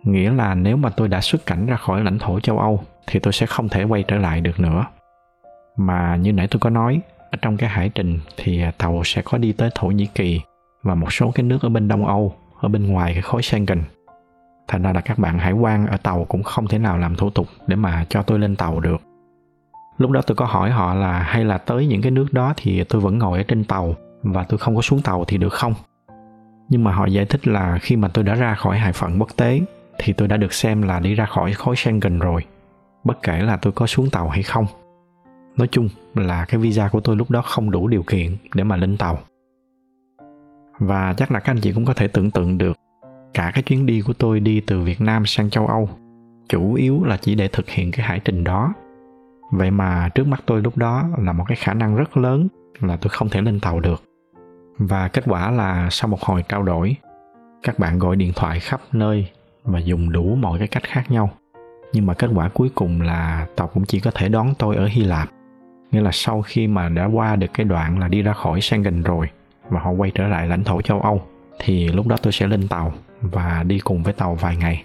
Nghĩa 0.04 0.32
là 0.32 0.56
nếu 0.56 0.78
mà 0.78 0.90
tôi 0.90 1.08
đã 1.08 1.22
xuất 1.22 1.46
cảnh 1.46 1.66
ra 1.66 1.76
khỏi 1.76 2.04
lãnh 2.04 2.20
thổ 2.20 2.40
châu 2.40 2.60
Âu 2.60 2.84
thì 3.08 3.20
tôi 3.20 3.34
sẽ 3.34 3.46
không 3.46 3.70
thể 3.70 3.84
quay 3.84 4.04
trở 4.04 4.18
lại 4.18 4.42
được 4.42 4.60
nữa. 4.60 4.86
Mà 5.78 6.16
như 6.16 6.34
nãy 6.34 6.48
tôi 6.48 6.60
có 6.60 6.70
nói, 6.70 7.02
ở 7.32 7.38
trong 7.42 7.58
cái 7.58 7.70
hải 7.70 7.90
trình 7.90 8.20
thì 8.38 8.62
à, 8.62 8.72
tàu 8.78 9.02
sẽ 9.06 9.22
có 9.26 9.38
đi 9.38 9.52
tới 9.52 9.70
Thổ 9.76 9.88
Nhĩ 9.88 10.06
Kỳ 10.16 10.42
và 10.84 10.96
một 10.96 11.14
số 11.14 11.32
cái 11.32 11.44
nước 11.44 11.62
ở 11.62 11.70
bên 11.70 11.88
Đông 11.88 12.06
Âu, 12.06 12.36
ở 12.60 12.70
bên 12.70 12.88
ngoài 12.88 13.14
cái 13.14 13.22
khối 13.22 13.42
Schengen 13.42 13.82
thành 14.68 14.82
ra 14.82 14.94
là 14.94 15.02
các 15.02 15.20
bạn 15.20 15.40
hải 15.40 15.54
quan 15.54 15.88
ở 15.88 15.98
tàu 15.98 16.26
cũng 16.26 16.44
không 16.44 16.68
thể 16.68 16.80
nào 16.80 16.98
làm 16.98 17.16
thủ 17.16 17.30
tục 17.30 17.48
để 17.68 17.76
mà 17.76 18.06
cho 18.10 18.22
tôi 18.22 18.40
lên 18.40 18.56
tàu 18.56 18.80
được. 18.80 19.02
Lúc 19.98 20.12
đó 20.12 20.22
tôi 20.28 20.36
có 20.36 20.46
hỏi 20.46 20.72
họ 20.72 20.94
là 20.94 21.20
hay 21.20 21.46
là 21.46 21.58
tới 21.58 21.88
những 21.88 22.02
cái 22.02 22.12
nước 22.12 22.34
đó 22.34 22.54
thì 22.58 22.84
tôi 22.84 23.02
vẫn 23.02 23.18
ngồi 23.18 23.38
ở 23.38 23.44
trên 23.48 23.64
tàu 23.64 23.96
và 24.24 24.44
tôi 24.44 24.58
không 24.58 24.76
có 24.76 24.82
xuống 24.82 25.02
tàu 25.02 25.26
thì 25.26 25.38
được 25.38 25.54
không? 25.54 25.74
Nhưng 26.70 26.84
mà 26.84 26.92
họ 26.94 27.06
giải 27.06 27.26
thích 27.26 27.48
là 27.48 27.78
khi 27.82 27.96
mà 27.96 28.08
tôi 28.08 28.24
đã 28.24 28.36
ra 28.36 28.56
khỏi 28.56 28.78
hải 28.78 28.94
phận 28.94 29.20
quốc 29.20 29.30
tế 29.36 29.62
thì 29.98 30.14
tôi 30.14 30.28
đã 30.28 30.38
được 30.38 30.54
xem 30.54 30.82
là 30.82 31.00
đi 31.00 31.14
ra 31.16 31.26
khỏi 31.26 31.54
khối 31.54 31.76
Schengen 31.76 32.20
rồi, 32.20 32.46
bất 33.04 33.22
kể 33.24 33.42
là 33.42 33.58
tôi 33.58 33.74
có 33.74 33.88
xuống 33.88 34.10
tàu 34.10 34.30
hay 34.30 34.44
không. 34.44 34.66
Nói 35.58 35.68
chung 35.72 35.90
là 36.16 36.46
cái 36.46 36.60
visa 36.60 36.90
của 36.92 37.00
tôi 37.00 37.16
lúc 37.16 37.32
đó 37.32 37.42
không 37.42 37.72
đủ 37.72 37.88
điều 37.88 38.04
kiện 38.04 38.38
để 38.54 38.64
mà 38.64 38.76
lên 38.76 38.98
tàu. 38.98 39.20
Và 40.80 41.14
chắc 41.18 41.32
là 41.32 41.40
các 41.40 41.52
anh 41.52 41.62
chị 41.62 41.72
cũng 41.74 41.86
có 41.86 41.94
thể 41.94 42.08
tưởng 42.08 42.32
tượng 42.32 42.58
được 42.58 42.78
cả 43.34 43.52
cái 43.54 43.64
chuyến 43.64 43.86
đi 43.86 44.02
của 44.02 44.14
tôi 44.14 44.40
đi 44.40 44.60
từ 44.60 44.82
Việt 44.82 45.02
Nam 45.02 45.26
sang 45.26 45.50
châu 45.50 45.68
Âu, 45.68 45.90
chủ 46.50 46.74
yếu 46.74 47.04
là 47.04 47.18
chỉ 47.18 47.36
để 47.36 47.48
thực 47.48 47.70
hiện 47.70 47.92
cái 47.92 48.06
hải 48.06 48.20
trình 48.20 48.44
đó. 48.44 48.74
Vậy 49.52 49.72
mà 49.72 50.10
trước 50.16 50.28
mắt 50.28 50.44
tôi 50.46 50.62
lúc 50.62 50.78
đó 50.78 51.10
là 51.18 51.34
một 51.34 51.44
cái 51.48 51.56
khả 51.56 51.74
năng 51.74 51.96
rất 51.96 52.18
lớn 52.18 52.48
là 52.80 52.98
tôi 52.98 53.10
không 53.10 53.30
thể 53.30 53.42
lên 53.42 53.60
tàu 53.60 53.80
được. 53.80 54.04
Và 54.78 55.08
kết 55.08 55.24
quả 55.28 55.52
là 55.52 55.88
sau 55.92 56.08
một 56.08 56.22
hồi 56.22 56.44
trao 56.50 56.64
đổi, 56.64 56.96
các 57.64 57.80
bạn 57.80 58.00
gọi 58.00 58.16
điện 58.16 58.32
thoại 58.36 58.60
khắp 58.60 58.82
nơi 58.92 59.28
và 59.64 59.80
dùng 59.80 60.12
đủ 60.12 60.36
mọi 60.36 60.60
cái 60.60 60.68
cách 60.68 60.84
khác 60.84 61.12
nhau. 61.12 61.30
Nhưng 61.94 62.06
mà 62.06 62.14
kết 62.14 62.30
quả 62.36 62.50
cuối 62.50 62.70
cùng 62.76 63.02
là 63.02 63.48
tàu 63.56 63.68
cũng 63.68 63.86
chỉ 63.86 64.00
có 64.00 64.12
thể 64.12 64.30
đón 64.30 64.54
tôi 64.60 64.76
ở 64.76 64.88
Hy 64.88 65.04
Lạp. 65.04 65.30
Nghĩa 65.92 66.02
là 66.02 66.12
sau 66.14 66.42
khi 66.42 66.68
mà 66.68 66.90
đã 66.90 67.06
qua 67.06 67.36
được 67.36 67.48
cái 67.54 67.66
đoạn 67.66 68.00
là 68.00 68.08
đi 68.08 68.22
ra 68.22 68.34
khỏi 68.34 68.62
Schengen 68.62 69.04
rồi 69.04 69.30
và 69.70 69.80
họ 69.80 69.92
quay 69.92 70.12
trở 70.16 70.28
lại 70.28 70.48
lãnh 70.48 70.64
thổ 70.64 70.82
châu 70.82 71.02
Âu, 71.02 71.22
thì 71.60 71.88
lúc 71.88 72.08
đó 72.08 72.16
tôi 72.22 72.34
sẽ 72.34 72.48
lên 72.48 72.68
tàu 72.68 72.94
và 73.22 73.64
đi 73.64 73.80
cùng 73.80 74.04
với 74.04 74.14
tàu 74.14 74.36
vài 74.36 74.58
ngày. 74.58 74.84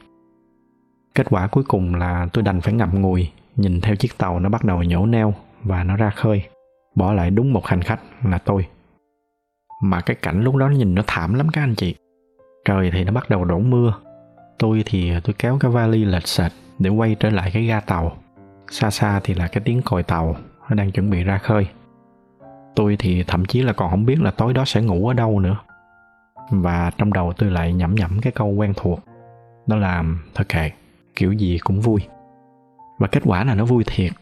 Kết 1.14 1.26
quả 1.30 1.46
cuối 1.46 1.64
cùng 1.68 1.94
là 1.94 2.28
tôi 2.32 2.44
đành 2.44 2.60
phải 2.60 2.74
ngậm 2.74 3.02
ngùi, 3.02 3.30
nhìn 3.56 3.80
theo 3.80 3.96
chiếc 3.96 4.18
tàu 4.18 4.40
nó 4.40 4.48
bắt 4.48 4.64
đầu 4.64 4.82
nhổ 4.82 5.06
neo 5.06 5.34
và 5.62 5.84
nó 5.84 5.96
ra 5.96 6.10
khơi, 6.10 6.42
bỏ 6.94 7.12
lại 7.12 7.30
đúng 7.30 7.52
một 7.52 7.66
hành 7.66 7.82
khách 7.82 8.00
là 8.24 8.38
tôi. 8.38 8.66
Mà 9.82 10.00
cái 10.00 10.16
cảnh 10.22 10.42
lúc 10.42 10.56
đó 10.56 10.68
nhìn 10.68 10.94
nó 10.94 11.02
thảm 11.06 11.34
lắm 11.34 11.48
các 11.52 11.62
anh 11.62 11.74
chị. 11.74 11.94
Trời 12.64 12.90
thì 12.90 13.04
nó 13.04 13.12
bắt 13.12 13.30
đầu 13.30 13.44
đổ 13.44 13.58
mưa. 13.58 13.94
Tôi 14.58 14.82
thì 14.86 15.12
tôi 15.24 15.34
kéo 15.38 15.58
cái 15.60 15.70
vali 15.70 16.04
lệch 16.04 16.28
sệt 16.28 16.52
để 16.78 16.90
quay 16.90 17.16
trở 17.20 17.30
lại 17.30 17.50
cái 17.54 17.64
ga 17.64 17.80
tàu. 17.80 18.16
Xa 18.70 18.90
xa 18.90 19.20
thì 19.24 19.34
là 19.34 19.48
cái 19.48 19.62
tiếng 19.64 19.82
còi 19.82 20.02
tàu 20.02 20.36
nó 20.68 20.74
đang 20.74 20.90
chuẩn 20.92 21.10
bị 21.10 21.24
ra 21.24 21.38
khơi. 21.38 21.66
Tôi 22.76 22.96
thì 22.98 23.24
thậm 23.26 23.44
chí 23.44 23.62
là 23.62 23.72
còn 23.72 23.90
không 23.90 24.06
biết 24.06 24.20
là 24.20 24.30
tối 24.30 24.54
đó 24.54 24.64
sẽ 24.64 24.82
ngủ 24.82 25.08
ở 25.08 25.14
đâu 25.14 25.40
nữa 25.40 25.56
và 26.52 26.90
trong 26.98 27.12
đầu 27.12 27.32
tôi 27.38 27.50
lại 27.50 27.72
nhẩm 27.72 27.94
nhẩm 27.94 28.18
cái 28.22 28.32
câu 28.32 28.48
quen 28.48 28.72
thuộc. 28.76 29.00
Đó 29.66 29.76
là, 29.76 30.04
thôi 30.34 30.44
kệ, 30.48 30.70
kiểu 31.16 31.32
gì 31.32 31.58
cũng 31.58 31.80
vui. 31.80 32.00
Và 32.98 33.06
kết 33.06 33.22
quả 33.24 33.44
là 33.44 33.54
nó 33.54 33.64
vui 33.64 33.84
thiệt. 33.86 34.12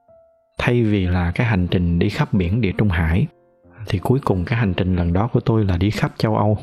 Thay 0.58 0.82
vì 0.82 1.06
là 1.06 1.32
cái 1.34 1.46
hành 1.46 1.66
trình 1.66 1.98
đi 1.98 2.08
khắp 2.08 2.32
biển 2.32 2.60
địa 2.60 2.72
trung 2.78 2.88
hải, 2.88 3.26
thì 3.88 3.98
cuối 3.98 4.18
cùng 4.24 4.44
cái 4.44 4.58
hành 4.58 4.74
trình 4.74 4.96
lần 4.96 5.12
đó 5.12 5.28
của 5.32 5.40
tôi 5.40 5.64
là 5.64 5.76
đi 5.76 5.90
khắp 5.90 6.12
châu 6.16 6.36
âu. 6.36 6.58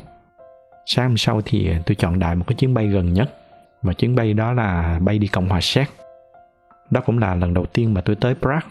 Sáng 0.86 1.08
hôm 1.08 1.16
sau 1.16 1.40
thì 1.44 1.70
tôi 1.86 1.94
chọn 1.94 2.18
đại 2.18 2.34
một 2.34 2.44
cái 2.46 2.54
chuyến 2.54 2.74
bay 2.74 2.86
gần 2.86 3.12
nhất. 3.12 3.34
Và 3.82 3.92
chuyến 3.92 4.14
bay 4.14 4.34
đó 4.34 4.52
là 4.52 4.98
bay 5.02 5.18
đi 5.18 5.26
cộng 5.26 5.48
hòa 5.48 5.60
séc. 5.62 5.88
Đó 6.90 7.00
cũng 7.06 7.18
là 7.18 7.34
lần 7.34 7.54
đầu 7.54 7.66
tiên 7.66 7.94
mà 7.94 8.00
tôi 8.00 8.16
tới 8.16 8.34
prague. 8.34 8.68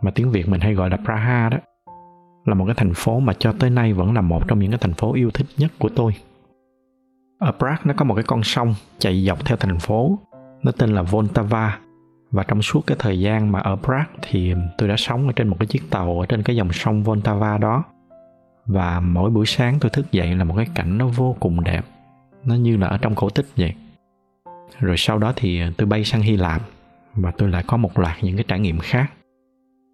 Mà 0.00 0.10
tiếng 0.10 0.30
việt 0.30 0.48
mình 0.48 0.60
hay 0.60 0.74
gọi 0.74 0.90
là 0.90 0.96
praha 1.04 1.48
đó. 1.48 1.58
Là 2.44 2.54
một 2.54 2.64
cái 2.66 2.74
thành 2.74 2.94
phố 2.94 3.20
mà 3.20 3.32
cho 3.38 3.54
tới 3.58 3.70
nay 3.70 3.92
vẫn 3.92 4.14
là 4.14 4.20
một 4.20 4.48
trong 4.48 4.58
những 4.58 4.70
cái 4.70 4.78
thành 4.78 4.94
phố 4.94 5.14
yêu 5.14 5.30
thích 5.30 5.46
nhất 5.56 5.70
của 5.78 5.88
tôi 5.96 6.14
ở 7.42 7.52
Prague 7.52 7.80
nó 7.84 7.94
có 7.96 8.04
một 8.04 8.14
cái 8.14 8.24
con 8.24 8.42
sông 8.42 8.74
chạy 8.98 9.24
dọc 9.24 9.44
theo 9.44 9.56
thành 9.56 9.78
phố, 9.78 10.18
nó 10.62 10.72
tên 10.72 10.94
là 10.94 11.02
Voltava. 11.02 11.78
Và 12.30 12.42
trong 12.42 12.62
suốt 12.62 12.86
cái 12.86 12.96
thời 13.00 13.20
gian 13.20 13.52
mà 13.52 13.60
ở 13.60 13.76
Prague 13.76 14.12
thì 14.22 14.54
tôi 14.78 14.88
đã 14.88 14.94
sống 14.98 15.26
ở 15.26 15.32
trên 15.32 15.48
một 15.48 15.56
cái 15.58 15.66
chiếc 15.66 15.90
tàu 15.90 16.20
ở 16.20 16.26
trên 16.26 16.42
cái 16.42 16.56
dòng 16.56 16.72
sông 16.72 17.02
Voltava 17.02 17.58
đó. 17.58 17.84
Và 18.66 19.00
mỗi 19.00 19.30
buổi 19.30 19.46
sáng 19.46 19.78
tôi 19.80 19.90
thức 19.90 20.12
dậy 20.12 20.34
là 20.34 20.44
một 20.44 20.54
cái 20.56 20.66
cảnh 20.74 20.98
nó 20.98 21.06
vô 21.06 21.36
cùng 21.40 21.64
đẹp. 21.64 21.84
Nó 22.44 22.54
như 22.54 22.76
là 22.76 22.86
ở 22.86 22.98
trong 22.98 23.14
cổ 23.14 23.30
tích 23.30 23.46
vậy. 23.56 23.74
rồi 24.80 24.96
sau 24.98 25.18
đó 25.18 25.32
thì 25.36 25.62
tôi 25.76 25.86
bay 25.86 26.04
sang 26.04 26.22
hy 26.22 26.36
lạp 26.36 26.62
và 27.14 27.30
tôi 27.30 27.48
lại 27.48 27.64
có 27.66 27.76
một 27.76 27.98
loạt 27.98 28.16
những 28.22 28.36
cái 28.36 28.44
trải 28.48 28.60
nghiệm 28.60 28.78
khác 28.78 29.12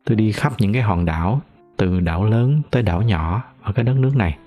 tôi 0.07 0.17
đi 0.17 0.33
khắp 0.33 0.53
những 0.59 0.73
cái 0.73 0.83
hòn 0.83 1.05
đảo 1.05 1.41
từ 1.77 2.01
đảo 2.01 2.25
lớn 2.25 2.63
tới 2.71 2.83
đảo 2.83 3.03
nhỏ 3.03 3.43
ở 3.63 3.73
cái 3.73 3.85
đất 3.85 3.97
nước 3.97 4.17
này 4.17 4.39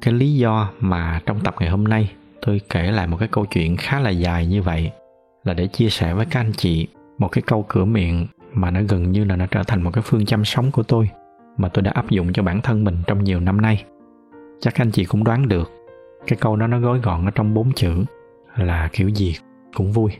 cái 0.00 0.14
lý 0.14 0.34
do 0.34 0.70
mà 0.80 1.20
trong 1.26 1.40
tập 1.40 1.54
ngày 1.60 1.70
hôm 1.70 1.84
nay 1.84 2.12
tôi 2.42 2.60
kể 2.70 2.90
lại 2.90 3.06
một 3.06 3.16
cái 3.16 3.28
câu 3.28 3.46
chuyện 3.46 3.76
khá 3.76 4.00
là 4.00 4.10
dài 4.10 4.46
như 4.46 4.62
vậy 4.62 4.92
là 5.44 5.54
để 5.54 5.66
chia 5.66 5.90
sẻ 5.90 6.14
với 6.14 6.26
các 6.26 6.40
anh 6.40 6.52
chị 6.52 6.88
một 7.18 7.28
cái 7.28 7.42
câu 7.46 7.64
cửa 7.68 7.84
miệng 7.84 8.26
mà 8.52 8.70
nó 8.70 8.80
gần 8.88 9.12
như 9.12 9.24
là 9.24 9.36
nó 9.36 9.46
trở 9.46 9.62
thành 9.62 9.82
một 9.82 9.90
cái 9.92 10.02
phương 10.06 10.26
châm 10.26 10.44
sống 10.44 10.70
của 10.70 10.82
tôi, 10.82 11.10
mà 11.56 11.68
tôi 11.68 11.82
đã 11.82 11.90
áp 11.90 12.10
dụng 12.10 12.32
cho 12.32 12.42
bản 12.42 12.60
thân 12.60 12.84
mình 12.84 12.96
trong 13.06 13.24
nhiều 13.24 13.40
năm 13.40 13.60
nay. 13.60 13.84
Chắc 14.60 14.74
anh 14.74 14.90
chị 14.90 15.04
cũng 15.04 15.24
đoán 15.24 15.48
được, 15.48 15.70
cái 16.26 16.38
câu 16.40 16.56
đó 16.56 16.66
nó 16.66 16.78
gói 16.80 17.00
gọn 17.00 17.24
ở 17.24 17.30
trong 17.30 17.54
bốn 17.54 17.72
chữ 17.72 18.04
là 18.56 18.88
kiểu 18.92 19.08
gì 19.08 19.36
cũng 19.74 19.92
vui. 19.92 20.10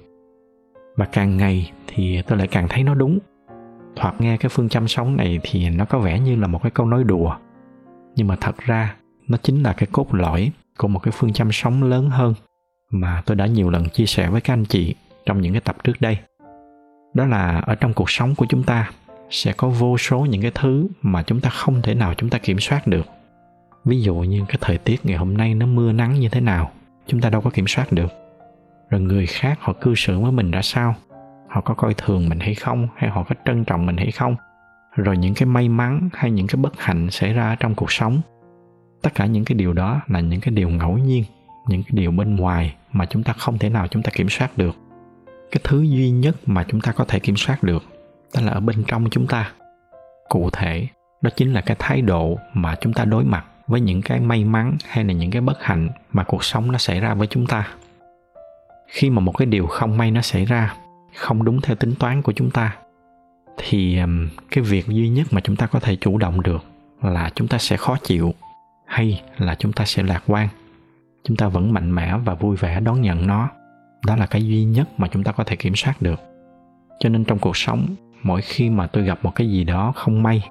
Và 0.96 1.04
càng 1.04 1.36
ngày 1.36 1.72
thì 1.86 2.22
tôi 2.22 2.38
lại 2.38 2.48
càng 2.48 2.68
thấy 2.68 2.82
nó 2.82 2.94
đúng. 2.94 3.18
Thoạt 3.96 4.20
nghe 4.20 4.36
cái 4.36 4.48
phương 4.48 4.68
châm 4.68 4.88
sống 4.88 5.16
này 5.16 5.38
thì 5.42 5.70
nó 5.70 5.84
có 5.84 5.98
vẻ 5.98 6.20
như 6.20 6.36
là 6.36 6.46
một 6.46 6.62
cái 6.62 6.70
câu 6.70 6.86
nói 6.86 7.04
đùa. 7.04 7.36
Nhưng 8.16 8.26
mà 8.26 8.36
thật 8.40 8.56
ra 8.58 8.96
nó 9.28 9.38
chính 9.42 9.62
là 9.62 9.72
cái 9.72 9.88
cốt 9.92 10.14
lõi 10.14 10.50
của 10.78 10.88
một 10.88 10.98
cái 10.98 11.12
phương 11.12 11.32
châm 11.32 11.52
sống 11.52 11.82
lớn 11.82 12.10
hơn 12.10 12.34
mà 12.90 13.22
tôi 13.26 13.36
đã 13.36 13.46
nhiều 13.46 13.70
lần 13.70 13.88
chia 13.88 14.06
sẻ 14.06 14.28
với 14.30 14.40
các 14.40 14.52
anh 14.52 14.64
chị 14.64 14.94
trong 15.26 15.40
những 15.40 15.52
cái 15.52 15.60
tập 15.60 15.76
trước 15.84 16.00
đây. 16.00 16.18
Đó 17.14 17.26
là 17.26 17.58
ở 17.58 17.74
trong 17.74 17.94
cuộc 17.94 18.10
sống 18.10 18.34
của 18.34 18.46
chúng 18.48 18.62
ta 18.62 18.90
sẽ 19.30 19.52
có 19.52 19.68
vô 19.68 19.98
số 19.98 20.20
những 20.20 20.42
cái 20.42 20.50
thứ 20.54 20.88
mà 21.02 21.22
chúng 21.22 21.40
ta 21.40 21.50
không 21.50 21.82
thể 21.82 21.94
nào 21.94 22.14
chúng 22.14 22.30
ta 22.30 22.38
kiểm 22.38 22.60
soát 22.60 22.86
được. 22.86 23.06
Ví 23.84 24.00
dụ 24.00 24.14
như 24.14 24.44
cái 24.48 24.56
thời 24.60 24.78
tiết 24.78 25.06
ngày 25.06 25.16
hôm 25.16 25.36
nay 25.36 25.54
nó 25.54 25.66
mưa 25.66 25.92
nắng 25.92 26.20
như 26.20 26.28
thế 26.28 26.40
nào, 26.40 26.70
chúng 27.06 27.20
ta 27.20 27.30
đâu 27.30 27.40
có 27.40 27.50
kiểm 27.50 27.66
soát 27.66 27.92
được. 27.92 28.12
Rồi 28.90 29.00
người 29.00 29.26
khác 29.26 29.58
họ 29.60 29.72
cư 29.72 29.94
xử 29.94 30.20
với 30.20 30.32
mình 30.32 30.50
ra 30.50 30.62
sao? 30.62 30.94
Họ 31.48 31.60
có 31.60 31.74
coi 31.74 31.94
thường 31.94 32.28
mình 32.28 32.40
hay 32.40 32.54
không? 32.54 32.88
Hay 32.96 33.10
họ 33.10 33.24
có 33.28 33.34
trân 33.44 33.64
trọng 33.64 33.86
mình 33.86 33.96
hay 33.96 34.10
không? 34.10 34.36
Rồi 34.96 35.16
những 35.16 35.34
cái 35.34 35.46
may 35.46 35.68
mắn 35.68 36.08
hay 36.12 36.30
những 36.30 36.46
cái 36.46 36.56
bất 36.56 36.80
hạnh 36.80 37.10
xảy 37.10 37.32
ra 37.32 37.56
trong 37.60 37.74
cuộc 37.74 37.92
sống 37.92 38.20
tất 39.02 39.14
cả 39.14 39.26
những 39.26 39.44
cái 39.44 39.54
điều 39.54 39.72
đó 39.72 40.00
là 40.08 40.20
những 40.20 40.40
cái 40.40 40.54
điều 40.54 40.68
ngẫu 40.68 40.98
nhiên, 40.98 41.24
những 41.68 41.82
cái 41.82 41.90
điều 41.92 42.10
bên 42.10 42.36
ngoài 42.36 42.74
mà 42.92 43.06
chúng 43.06 43.22
ta 43.22 43.32
không 43.32 43.58
thể 43.58 43.68
nào 43.68 43.88
chúng 43.88 44.02
ta 44.02 44.10
kiểm 44.14 44.28
soát 44.28 44.58
được. 44.58 44.76
Cái 45.50 45.60
thứ 45.64 45.82
duy 45.82 46.10
nhất 46.10 46.36
mà 46.46 46.64
chúng 46.68 46.80
ta 46.80 46.92
có 46.92 47.04
thể 47.04 47.18
kiểm 47.18 47.36
soát 47.36 47.62
được, 47.62 47.84
đó 48.34 48.40
là 48.40 48.52
ở 48.52 48.60
bên 48.60 48.84
trong 48.86 49.10
chúng 49.10 49.26
ta. 49.26 49.52
Cụ 50.28 50.50
thể, 50.50 50.86
đó 51.20 51.30
chính 51.36 51.52
là 51.52 51.60
cái 51.60 51.76
thái 51.78 52.02
độ 52.02 52.38
mà 52.54 52.76
chúng 52.80 52.92
ta 52.92 53.04
đối 53.04 53.24
mặt 53.24 53.44
với 53.66 53.80
những 53.80 54.02
cái 54.02 54.20
may 54.20 54.44
mắn 54.44 54.76
hay 54.88 55.04
là 55.04 55.12
những 55.12 55.30
cái 55.30 55.42
bất 55.42 55.62
hạnh 55.62 55.88
mà 56.12 56.24
cuộc 56.24 56.44
sống 56.44 56.72
nó 56.72 56.78
xảy 56.78 57.00
ra 57.00 57.14
với 57.14 57.26
chúng 57.26 57.46
ta. 57.46 57.68
Khi 58.86 59.10
mà 59.10 59.20
một 59.20 59.32
cái 59.32 59.46
điều 59.46 59.66
không 59.66 59.96
may 59.96 60.10
nó 60.10 60.20
xảy 60.20 60.44
ra, 60.44 60.74
không 61.16 61.44
đúng 61.44 61.60
theo 61.60 61.76
tính 61.76 61.94
toán 61.98 62.22
của 62.22 62.32
chúng 62.32 62.50
ta, 62.50 62.76
thì 63.58 63.98
cái 64.50 64.64
việc 64.64 64.86
duy 64.86 65.08
nhất 65.08 65.26
mà 65.30 65.40
chúng 65.40 65.56
ta 65.56 65.66
có 65.66 65.80
thể 65.80 65.96
chủ 65.96 66.18
động 66.18 66.42
được 66.42 66.64
là 67.02 67.30
chúng 67.34 67.48
ta 67.48 67.58
sẽ 67.58 67.76
khó 67.76 67.96
chịu 68.02 68.34
hay 68.88 69.22
là 69.38 69.54
chúng 69.54 69.72
ta 69.72 69.84
sẽ 69.84 70.02
lạc 70.02 70.22
quan. 70.26 70.48
Chúng 71.24 71.36
ta 71.36 71.48
vẫn 71.48 71.72
mạnh 71.72 71.94
mẽ 71.94 72.16
và 72.24 72.34
vui 72.34 72.56
vẻ 72.56 72.80
đón 72.80 73.00
nhận 73.00 73.26
nó. 73.26 73.48
Đó 74.06 74.16
là 74.16 74.26
cái 74.26 74.46
duy 74.46 74.64
nhất 74.64 74.88
mà 74.96 75.08
chúng 75.08 75.24
ta 75.24 75.32
có 75.32 75.44
thể 75.44 75.56
kiểm 75.56 75.76
soát 75.76 76.02
được. 76.02 76.20
Cho 77.00 77.08
nên 77.08 77.24
trong 77.24 77.38
cuộc 77.38 77.56
sống, 77.56 77.86
mỗi 78.22 78.40
khi 78.42 78.70
mà 78.70 78.86
tôi 78.86 79.04
gặp 79.04 79.18
một 79.22 79.34
cái 79.34 79.50
gì 79.50 79.64
đó 79.64 79.92
không 79.96 80.22
may, 80.22 80.48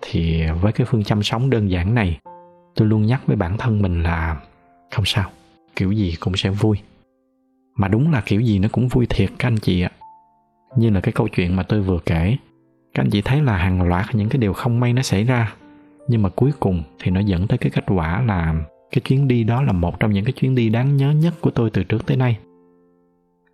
thì 0.00 0.46
với 0.60 0.72
cái 0.72 0.86
phương 0.90 1.04
châm 1.04 1.22
sống 1.22 1.50
đơn 1.50 1.70
giản 1.70 1.94
này, 1.94 2.18
tôi 2.74 2.88
luôn 2.88 3.06
nhắc 3.06 3.26
với 3.26 3.36
bản 3.36 3.56
thân 3.56 3.82
mình 3.82 4.02
là 4.02 4.36
không 4.90 5.04
sao, 5.04 5.30
kiểu 5.76 5.92
gì 5.92 6.14
cũng 6.20 6.36
sẽ 6.36 6.50
vui. 6.50 6.78
Mà 7.76 7.88
đúng 7.88 8.12
là 8.12 8.22
kiểu 8.26 8.40
gì 8.40 8.58
nó 8.58 8.68
cũng 8.72 8.88
vui 8.88 9.06
thiệt 9.06 9.30
các 9.38 9.48
anh 9.48 9.58
chị 9.58 9.82
ạ. 9.82 9.90
Như 10.76 10.90
là 10.90 11.00
cái 11.00 11.12
câu 11.12 11.28
chuyện 11.28 11.56
mà 11.56 11.62
tôi 11.62 11.80
vừa 11.80 11.98
kể, 12.06 12.36
các 12.94 13.02
anh 13.02 13.10
chị 13.10 13.22
thấy 13.22 13.42
là 13.42 13.56
hàng 13.56 13.82
loạt 13.82 14.06
những 14.14 14.28
cái 14.28 14.38
điều 14.38 14.52
không 14.52 14.80
may 14.80 14.92
nó 14.92 15.02
xảy 15.02 15.24
ra 15.24 15.52
nhưng 16.08 16.22
mà 16.22 16.28
cuối 16.28 16.50
cùng 16.60 16.82
thì 16.98 17.10
nó 17.10 17.20
dẫn 17.20 17.46
tới 17.46 17.58
cái 17.58 17.70
kết 17.70 17.84
quả 17.86 18.22
là 18.22 18.54
cái 18.90 19.00
chuyến 19.00 19.28
đi 19.28 19.44
đó 19.44 19.62
là 19.62 19.72
một 19.72 20.00
trong 20.00 20.12
những 20.12 20.24
cái 20.24 20.32
chuyến 20.32 20.54
đi 20.54 20.68
đáng 20.68 20.96
nhớ 20.96 21.10
nhất 21.10 21.34
của 21.40 21.50
tôi 21.50 21.70
từ 21.70 21.84
trước 21.84 22.06
tới 22.06 22.16
nay. 22.16 22.38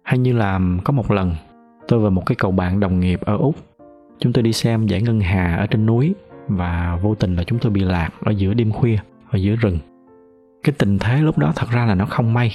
Hay 0.02 0.18
như 0.18 0.32
là 0.32 0.60
có 0.84 0.92
một 0.92 1.10
lần, 1.10 1.34
tôi 1.88 2.00
và 2.00 2.10
một 2.10 2.26
cái 2.26 2.36
cậu 2.36 2.50
bạn 2.50 2.80
đồng 2.80 3.00
nghiệp 3.00 3.20
ở 3.20 3.36
úc, 3.36 3.56
chúng 4.18 4.32
tôi 4.32 4.42
đi 4.42 4.52
xem 4.52 4.86
giải 4.86 5.02
ngân 5.02 5.20
hà 5.20 5.54
ở 5.54 5.66
trên 5.66 5.86
núi 5.86 6.14
và 6.48 6.98
vô 7.02 7.14
tình 7.14 7.36
là 7.36 7.44
chúng 7.44 7.58
tôi 7.58 7.72
bị 7.72 7.80
lạc 7.80 8.10
ở 8.20 8.30
giữa 8.30 8.54
đêm 8.54 8.72
khuya, 8.72 8.98
ở 9.30 9.36
giữa 9.36 9.56
rừng. 9.56 9.78
Cái 10.64 10.74
tình 10.78 10.98
thế 10.98 11.22
lúc 11.22 11.38
đó 11.38 11.52
thật 11.56 11.66
ra 11.70 11.86
là 11.86 11.94
nó 11.94 12.06
không 12.06 12.34
may, 12.34 12.52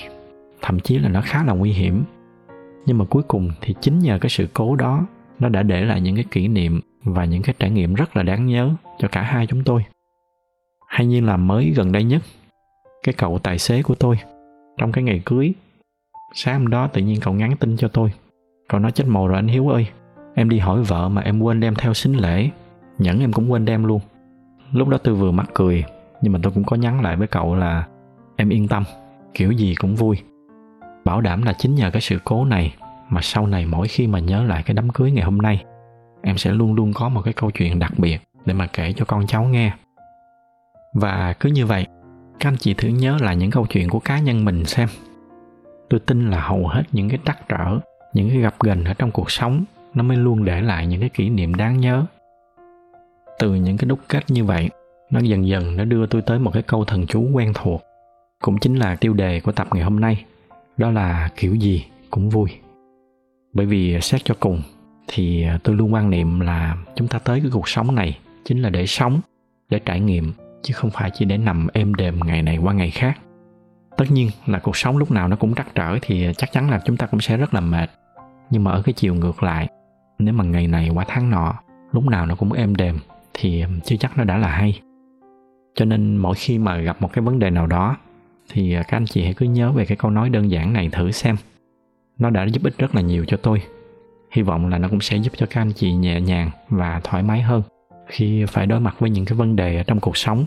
thậm 0.61 0.79
chí 0.79 0.99
là 0.99 1.09
nó 1.09 1.21
khá 1.21 1.43
là 1.43 1.53
nguy 1.53 1.71
hiểm. 1.71 2.03
Nhưng 2.85 2.97
mà 2.97 3.05
cuối 3.05 3.23
cùng 3.23 3.51
thì 3.61 3.75
chính 3.81 3.99
nhờ 3.99 4.17
cái 4.21 4.29
sự 4.29 4.47
cố 4.53 4.75
đó, 4.75 5.05
nó 5.39 5.49
đã 5.49 5.63
để 5.63 5.85
lại 5.85 6.01
những 6.01 6.15
cái 6.15 6.25
kỷ 6.31 6.47
niệm 6.47 6.81
và 7.03 7.25
những 7.25 7.41
cái 7.41 7.55
trải 7.59 7.69
nghiệm 7.69 7.93
rất 7.93 8.17
là 8.17 8.23
đáng 8.23 8.45
nhớ 8.45 8.71
cho 8.97 9.07
cả 9.07 9.21
hai 9.21 9.47
chúng 9.47 9.63
tôi. 9.63 9.85
Hay 10.87 11.05
như 11.05 11.21
là 11.21 11.37
mới 11.37 11.73
gần 11.75 11.91
đây 11.91 12.03
nhất, 12.03 12.21
cái 13.03 13.13
cậu 13.17 13.39
tài 13.39 13.59
xế 13.59 13.81
của 13.81 13.95
tôi, 13.95 14.19
trong 14.77 14.91
cái 14.91 15.03
ngày 15.03 15.21
cưới, 15.25 15.53
sáng 16.33 16.59
hôm 16.59 16.67
đó 16.67 16.87
tự 16.87 17.01
nhiên 17.01 17.19
cậu 17.21 17.33
nhắn 17.33 17.55
tin 17.59 17.77
cho 17.77 17.87
tôi. 17.87 18.11
Cậu 18.69 18.79
nói 18.79 18.91
chết 18.91 19.07
mồ 19.07 19.27
rồi 19.27 19.35
anh 19.35 19.47
hiếu 19.47 19.69
ơi, 19.69 19.87
em 20.35 20.49
đi 20.49 20.59
hỏi 20.59 20.83
vợ 20.83 21.09
mà 21.09 21.21
em 21.21 21.39
quên 21.39 21.59
đem 21.59 21.75
theo 21.75 21.93
xính 21.93 22.21
lễ. 22.21 22.49
Nhẫn 22.97 23.19
em 23.19 23.33
cũng 23.33 23.51
quên 23.51 23.65
đem 23.65 23.83
luôn. 23.83 24.01
Lúc 24.71 24.87
đó 24.87 24.97
tôi 24.97 25.15
vừa 25.15 25.31
mắc 25.31 25.49
cười, 25.53 25.83
nhưng 26.21 26.33
mà 26.33 26.39
tôi 26.43 26.51
cũng 26.55 26.63
có 26.63 26.75
nhắn 26.75 27.01
lại 27.01 27.15
với 27.15 27.27
cậu 27.27 27.55
là, 27.55 27.87
em 28.35 28.49
yên 28.49 28.67
tâm, 28.67 28.83
kiểu 29.33 29.51
gì 29.51 29.75
cũng 29.75 29.95
vui. 29.95 30.17
Bảo 31.05 31.21
đảm 31.21 31.43
là 31.43 31.53
chính 31.53 31.75
nhờ 31.75 31.89
cái 31.91 32.01
sự 32.01 32.19
cố 32.23 32.45
này 32.45 32.75
mà 33.09 33.21
sau 33.21 33.47
này 33.47 33.65
mỗi 33.65 33.87
khi 33.87 34.07
mà 34.07 34.19
nhớ 34.19 34.43
lại 34.43 34.63
cái 34.63 34.73
đám 34.73 34.89
cưới 34.89 35.11
ngày 35.11 35.23
hôm 35.23 35.37
nay 35.37 35.65
em 36.21 36.37
sẽ 36.37 36.51
luôn 36.51 36.73
luôn 36.73 36.93
có 36.93 37.09
một 37.09 37.21
cái 37.21 37.33
câu 37.33 37.51
chuyện 37.51 37.79
đặc 37.79 37.91
biệt 37.97 38.17
để 38.45 38.53
mà 38.53 38.67
kể 38.67 38.93
cho 38.93 39.05
con 39.05 39.27
cháu 39.27 39.43
nghe. 39.43 39.71
Và 40.93 41.33
cứ 41.39 41.49
như 41.49 41.65
vậy, 41.65 41.87
các 42.39 42.49
anh 42.49 42.57
chị 42.57 42.73
thử 42.73 42.87
nhớ 42.87 43.17
lại 43.21 43.35
những 43.35 43.51
câu 43.51 43.65
chuyện 43.69 43.89
của 43.89 43.99
cá 43.99 44.19
nhân 44.19 44.45
mình 44.45 44.65
xem. 44.65 44.89
Tôi 45.89 45.99
tin 45.99 46.29
là 46.29 46.41
hầu 46.41 46.67
hết 46.67 46.83
những 46.91 47.09
cái 47.09 47.19
trắc 47.25 47.49
trở, 47.49 47.79
những 48.13 48.29
cái 48.29 48.37
gặp 48.37 48.55
gần 48.59 48.83
ở 48.83 48.93
trong 48.93 49.11
cuộc 49.11 49.31
sống, 49.31 49.63
nó 49.93 50.03
mới 50.03 50.17
luôn 50.17 50.45
để 50.45 50.61
lại 50.61 50.87
những 50.87 50.99
cái 50.99 51.09
kỷ 51.09 51.29
niệm 51.29 51.55
đáng 51.55 51.79
nhớ. 51.79 52.05
Từ 53.39 53.55
những 53.55 53.77
cái 53.77 53.87
đúc 53.87 53.99
kết 54.09 54.23
như 54.27 54.45
vậy, 54.45 54.69
nó 55.09 55.19
dần 55.19 55.47
dần 55.47 55.77
nó 55.77 55.85
đưa 55.85 56.05
tôi 56.05 56.21
tới 56.21 56.39
một 56.39 56.53
cái 56.53 56.63
câu 56.63 56.85
thần 56.85 57.07
chú 57.07 57.29
quen 57.33 57.51
thuộc, 57.55 57.81
cũng 58.41 58.59
chính 58.59 58.75
là 58.75 58.95
tiêu 58.95 59.13
đề 59.13 59.39
của 59.39 59.51
tập 59.51 59.67
ngày 59.73 59.83
hôm 59.83 59.99
nay, 59.99 60.25
đó 60.77 60.91
là 60.91 61.29
kiểu 61.35 61.55
gì 61.55 61.85
cũng 62.09 62.29
vui. 62.29 62.49
Bởi 63.53 63.65
vì 63.65 64.01
xét 64.01 64.21
cho 64.23 64.35
cùng 64.39 64.61
thì 65.11 65.43
à, 65.43 65.59
tôi 65.63 65.75
luôn 65.75 65.93
quan 65.93 66.09
niệm 66.09 66.39
là 66.39 66.77
chúng 66.95 67.07
ta 67.07 67.19
tới 67.19 67.39
cái 67.39 67.49
cuộc 67.53 67.69
sống 67.69 67.95
này 67.95 68.17
chính 68.45 68.61
là 68.61 68.69
để 68.69 68.85
sống, 68.85 69.21
để 69.69 69.79
trải 69.79 69.99
nghiệm, 69.99 70.33
chứ 70.61 70.73
không 70.73 70.91
phải 70.91 71.11
chỉ 71.13 71.25
để 71.25 71.37
nằm 71.37 71.67
êm 71.73 71.95
đềm 71.95 72.19
ngày 72.25 72.41
này 72.41 72.57
qua 72.57 72.73
ngày 72.73 72.91
khác. 72.91 73.19
Tất 73.97 74.05
nhiên 74.09 74.29
là 74.45 74.59
cuộc 74.59 74.77
sống 74.77 74.97
lúc 74.97 75.11
nào 75.11 75.27
nó 75.27 75.35
cũng 75.35 75.55
trắc 75.55 75.75
trở 75.75 75.97
thì 76.01 76.25
à, 76.25 76.33
chắc 76.33 76.51
chắn 76.51 76.69
là 76.69 76.81
chúng 76.85 76.97
ta 76.97 77.05
cũng 77.05 77.21
sẽ 77.21 77.37
rất 77.37 77.53
là 77.53 77.59
mệt. 77.59 77.89
Nhưng 78.49 78.63
mà 78.63 78.71
ở 78.71 78.81
cái 78.81 78.93
chiều 78.93 79.15
ngược 79.15 79.43
lại, 79.43 79.67
nếu 80.19 80.33
mà 80.33 80.43
ngày 80.43 80.67
này 80.67 80.89
qua 80.89 81.05
tháng 81.07 81.29
nọ, 81.29 81.53
lúc 81.91 82.05
nào 82.05 82.25
nó 82.25 82.35
cũng 82.35 82.53
êm 82.53 82.75
đềm 82.75 82.99
thì 83.33 83.61
à, 83.61 83.69
chưa 83.83 83.95
chắc 83.95 84.17
nó 84.17 84.23
đã 84.23 84.37
là 84.37 84.47
hay. 84.47 84.81
Cho 85.75 85.85
nên 85.85 86.17
mỗi 86.17 86.35
khi 86.35 86.57
mà 86.57 86.77
gặp 86.77 87.01
một 87.01 87.13
cái 87.13 87.21
vấn 87.21 87.39
đề 87.39 87.49
nào 87.49 87.67
đó 87.67 87.97
thì 88.49 88.75
các 88.87 88.97
anh 88.97 89.05
chị 89.05 89.23
hãy 89.23 89.33
cứ 89.33 89.45
nhớ 89.45 89.71
về 89.71 89.85
cái 89.85 89.97
câu 89.97 90.11
nói 90.11 90.29
đơn 90.29 90.51
giản 90.51 90.73
này 90.73 90.89
thử 90.91 91.11
xem. 91.11 91.35
Nó 92.17 92.29
đã 92.29 92.43
giúp 92.43 92.63
ích 92.63 92.77
rất 92.77 92.95
là 92.95 93.01
nhiều 93.01 93.25
cho 93.27 93.37
tôi 93.37 93.61
hy 94.31 94.41
vọng 94.41 94.67
là 94.67 94.77
nó 94.77 94.87
cũng 94.89 95.01
sẽ 95.01 95.17
giúp 95.17 95.33
cho 95.37 95.45
các 95.45 95.61
anh 95.61 95.71
chị 95.73 95.93
nhẹ 95.93 96.21
nhàng 96.21 96.51
và 96.69 97.01
thoải 97.03 97.23
mái 97.23 97.41
hơn 97.41 97.61
khi 98.07 98.45
phải 98.45 98.65
đối 98.65 98.79
mặt 98.79 98.95
với 98.99 99.09
những 99.09 99.25
cái 99.25 99.37
vấn 99.37 99.55
đề 99.55 99.77
ở 99.77 99.83
trong 99.83 99.99
cuộc 99.99 100.17
sống. 100.17 100.45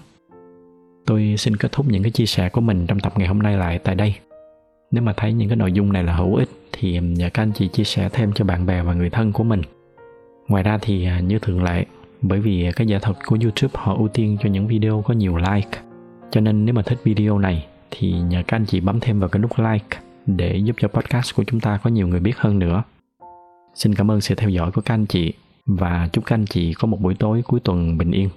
Tôi 1.07 1.35
xin 1.39 1.57
kết 1.57 1.73
thúc 1.73 1.87
những 1.89 2.03
cái 2.03 2.11
chia 2.11 2.27
sẻ 2.27 2.49
của 2.49 2.61
mình 2.61 2.87
trong 2.87 3.01
tập 3.01 3.13
ngày 3.17 3.29
hôm 3.29 3.39
nay 3.39 3.57
lại 3.57 3.79
tại 3.79 3.95
đây. 3.95 4.15
Nếu 4.91 5.03
mà 5.03 5.13
thấy 5.17 5.33
những 5.33 5.49
cái 5.49 5.57
nội 5.57 5.73
dung 5.73 5.93
này 5.93 6.05
là 6.05 6.17
hữu 6.17 6.35
ích 6.35 6.49
thì 6.73 6.99
nhờ 7.01 7.31
các 7.35 7.43
anh 7.43 7.53
chị 7.53 7.69
chia 7.69 7.85
sẻ 7.85 8.09
thêm 8.13 8.33
cho 8.33 8.45
bạn 8.45 8.67
bè 8.67 8.83
và 8.83 8.95
người 8.95 9.11
thân 9.11 9.33
của 9.33 9.45
mình. 9.45 9.63
Ngoài 10.49 10.63
ra 10.63 10.79
thì 10.83 11.07
à, 11.07 11.21
như 11.21 11.39
thường 11.39 11.63
lệ, 11.63 11.85
bởi 12.23 12.41
vì 12.41 12.71
cái 12.77 12.87
giả 12.87 12.99
thuật 12.99 13.17
của 13.27 13.39
youtube 13.43 13.73
họ 13.75 13.95
ưu 13.95 14.09
tiên 14.09 14.37
cho 14.43 14.49
những 14.49 14.67
video 14.67 15.03
có 15.07 15.15
nhiều 15.15 15.37
like, 15.37 15.79
cho 16.31 16.41
nên 16.41 16.65
nếu 16.65 16.75
mà 16.75 16.83
thích 16.83 16.99
video 17.05 17.39
này 17.39 17.67
thì 17.91 18.13
nhờ 18.13 18.43
các 18.47 18.57
anh 18.57 18.67
chị 18.67 18.81
bấm 18.81 19.01
thêm 19.01 19.21
vào 19.21 19.29
cái 19.29 19.43
nút 19.43 19.59
like 19.59 19.99
để 20.27 20.57
giúp 20.57 20.77
cho 20.81 20.89
podcast 20.89 21.37
của 21.37 21.45
chúng 21.45 21.61
ta 21.61 21.79
có 21.83 21.91
nhiều 21.91 22.09
người 22.09 22.21
biết 22.21 22.39
hơn 22.39 22.59
nữa 22.59 22.83
xin 23.75 23.95
cảm 23.95 24.11
ơn 24.11 24.21
sự 24.21 24.35
theo 24.35 24.51
dõi 24.51 24.73
của 24.73 24.81
các 24.81 24.95
anh 24.95 25.07
chị 25.07 25.33
và 25.67 26.09
chúc 26.13 26.25
các 26.27 26.35
anh 26.35 26.47
chị 26.47 26.75
có 26.75 26.87
một 26.87 27.01
buổi 27.01 27.15
tối 27.15 27.43
cuối 27.43 27.61
tuần 27.61 27.99
bình 27.99 28.11
yên. 28.11 28.29